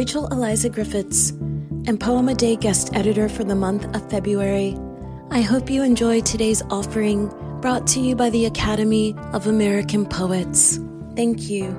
[0.00, 1.32] Rachel Eliza Griffiths
[1.86, 4.74] and Poem a Day guest editor for the month of February.
[5.30, 7.28] I hope you enjoy today's offering
[7.60, 10.80] brought to you by the Academy of American Poets.
[11.16, 11.76] Thank you.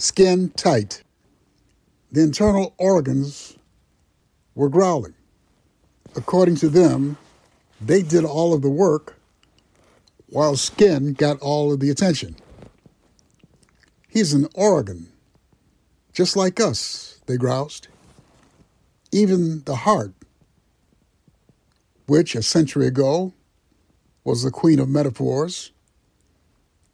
[0.00, 1.04] Skin tight.
[2.10, 3.56] The internal organs
[4.54, 5.14] were growling.
[6.14, 7.16] According to them,
[7.80, 9.16] they did all of the work
[10.28, 12.36] while skin got all of the attention.
[14.08, 15.08] He's an organ,
[16.12, 17.88] just like us, they groused.
[19.10, 20.12] Even the heart,
[22.06, 23.32] which a century ago
[24.24, 25.72] was the queen of metaphors,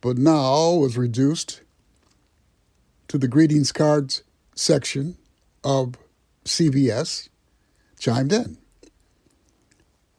[0.01, 1.63] but now was reduced
[3.09, 4.23] to the greetings cards
[4.55, 5.17] section
[5.65, 5.95] of
[6.45, 7.28] CVS,
[7.99, 8.59] chimed in.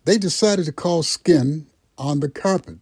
[0.05, 2.79] They decided to call Skin on the carpet.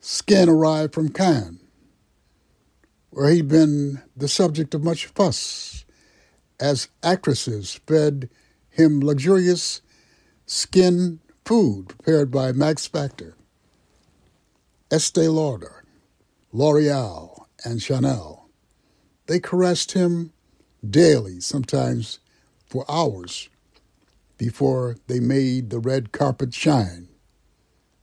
[0.00, 1.60] Skin arrived from Cannes,
[3.10, 5.84] where he'd been the subject of much fuss
[6.60, 8.28] as actresses fed
[8.68, 9.80] him luxurious
[10.46, 13.36] skin food prepared by Max Factor,
[14.90, 15.84] Estee Lauder,
[16.52, 18.48] L'Oreal, and Chanel.
[19.26, 20.32] They caressed him
[20.88, 22.18] daily, sometimes
[22.74, 23.48] for hours,
[24.36, 27.06] before they made the red carpet shine.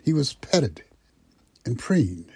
[0.02, 0.86] He was petted
[1.66, 2.32] and preened.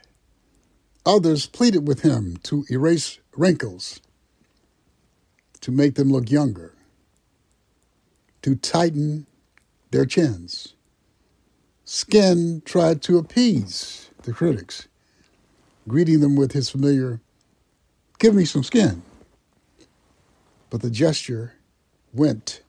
[1.06, 4.02] Others pleaded with him to erase wrinkles,
[5.62, 6.74] to make them look younger,
[8.42, 9.28] to tighten
[9.92, 10.74] their chins.
[11.86, 14.90] Skin tried to appease the critics,
[15.88, 17.22] greeting them with his familiar,
[18.20, 19.04] Give me some skin.
[20.70, 21.55] But the gesture
[22.16, 22.62] went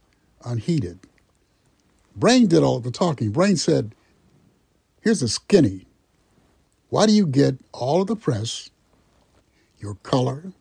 [0.44, 1.00] unheeded.
[2.16, 3.30] Brain did all the talking.
[3.30, 3.94] Brain said,
[5.02, 5.86] Here's a skinny.
[6.90, 8.70] Why do you get all of the press,
[9.78, 10.52] your color,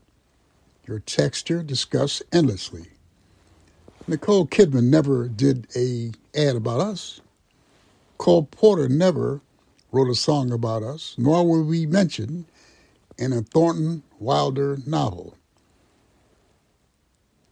[0.88, 2.88] your texture discussed endlessly?
[4.08, 7.22] Nicole Kidman never did a ad about us.
[8.18, 9.42] Cole Porter never
[9.92, 12.46] wrote a song about us, nor were we mentioned
[13.18, 15.35] in a Thornton Wilder novel.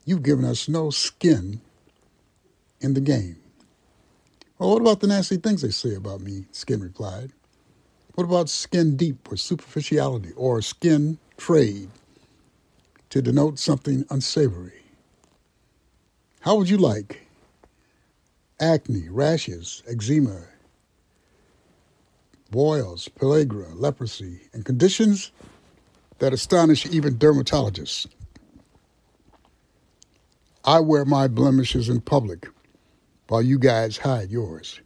[0.06, 1.62] You've given us no skin
[2.82, 3.38] in the game.
[4.60, 6.46] Well, what about the nasty things they say about me?
[6.52, 7.32] Skin replied.
[8.16, 11.90] What about skin deep or superficiality or skin trade
[13.10, 14.84] to denote something unsavory?
[16.42, 17.28] How would you like
[18.60, 20.44] acne, rashes, eczema,
[22.52, 25.32] boils, pellagra, leprosy, and conditions
[26.20, 28.08] that astonish even dermatologists?
[30.66, 32.48] I wear my blemishes in public
[33.28, 34.80] while you guys hide yours.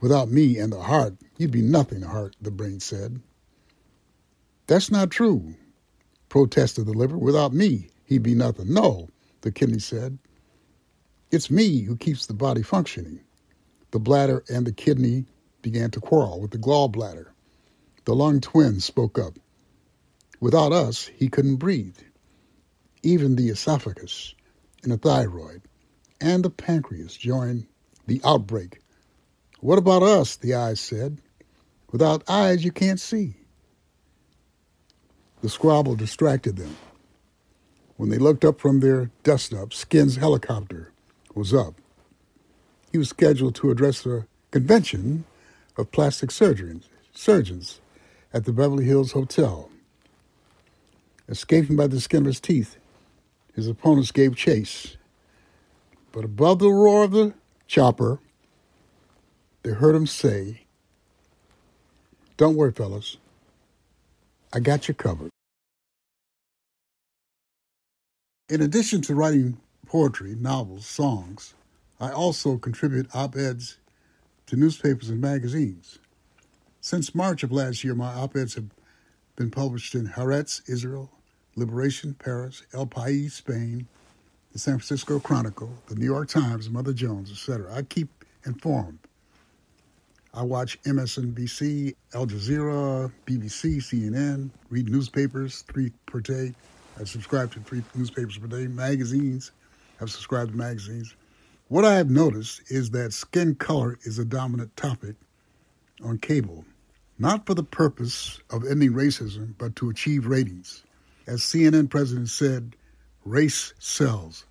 [0.00, 3.20] Without me and the heart, you'd be nothing, the heart, the brain said.
[4.66, 5.54] That's not true,
[6.28, 7.16] protested the liver.
[7.16, 8.74] Without me, he'd be nothing.
[8.74, 9.08] No,
[9.42, 10.18] the kidney said.
[11.30, 13.20] It's me who keeps the body functioning.
[13.92, 15.26] The bladder and the kidney
[15.62, 17.26] began to quarrel with the gallbladder.
[18.04, 19.38] The lung twin spoke up.
[20.40, 21.98] Without us, he couldn't breathe.
[23.04, 24.34] Even the esophagus
[24.82, 25.62] and the thyroid
[26.20, 27.66] and the pancreas joined
[28.06, 28.80] the outbreak.
[29.60, 30.36] What about us?
[30.36, 31.18] The eyes said.
[31.92, 33.34] Without eyes, you can't see.
[35.42, 36.76] The squabble distracted them.
[37.96, 40.92] When they looked up from their dust up, Skin's helicopter
[41.34, 41.74] was up.
[42.92, 45.24] He was scheduled to address a convention
[45.76, 47.80] of plastic surgeons, surgeons
[48.32, 49.70] at the Beverly Hills Hotel.
[51.28, 52.76] Escaping by the skin of his teeth,
[53.60, 54.96] his opponents gave chase.
[56.12, 57.34] But above the roar of the
[57.66, 58.18] chopper,
[59.62, 60.62] they heard him say,
[62.38, 63.18] Don't worry, fellas.
[64.52, 65.28] I got you covered.
[68.48, 71.54] In addition to writing poetry, novels, songs,
[72.00, 73.76] I also contribute op eds
[74.46, 75.98] to newspapers and magazines.
[76.80, 78.70] Since March of last year, my op eds have
[79.36, 81.10] been published in Haaretz, Israel,
[81.60, 83.86] Liberation, Paris, El País, Spain,
[84.52, 87.72] the San Francisco Chronicle, the New York Times, Mother Jones, etc.
[87.72, 88.08] I keep
[88.44, 88.98] informed.
[90.32, 96.54] I watch MSNBC, Al Jazeera, BBC, CNN, read newspapers, three per day.
[97.00, 99.52] I subscribe to three newspapers per day, magazines.
[100.00, 101.14] I've subscribed to magazines.
[101.68, 105.16] What I have noticed is that skin color is a dominant topic
[106.02, 106.64] on cable,
[107.18, 110.84] not for the purpose of ending racism, but to achieve ratings.
[111.26, 112.76] As CNN president said,
[113.24, 114.46] race sells.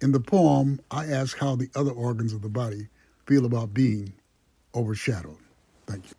[0.00, 2.88] In the poem, I ask how the other organs of the body
[3.26, 4.12] feel about being
[4.74, 5.38] overshadowed.
[5.86, 6.14] Thank you.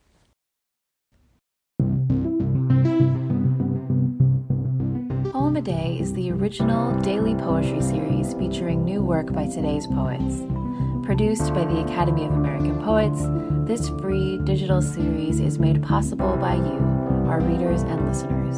[5.31, 10.43] Poem a Day is the original daily poetry series featuring new work by today's poets.
[11.05, 13.21] Produced by the Academy of American Poets,
[13.67, 16.79] this free digital series is made possible by you,
[17.27, 18.57] our readers and listeners.